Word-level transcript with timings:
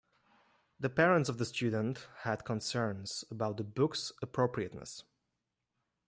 The 0.79 0.89
parents 0.89 1.29
of 1.29 1.37
the 1.37 1.45
student 1.45 2.07
had 2.21 2.43
concerns 2.43 3.23
about 3.29 3.57
the 3.57 3.63
book's 3.63 4.11
appropriateness. 4.23 5.03